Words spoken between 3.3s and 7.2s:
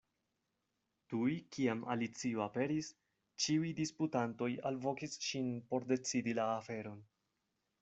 ĉiuj disputantoj alvokis ŝin por decidi la aferon.